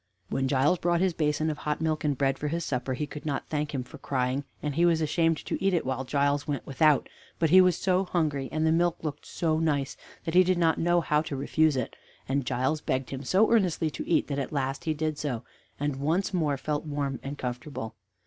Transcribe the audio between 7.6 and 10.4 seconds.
was so hungry, and the milk looked so nice, that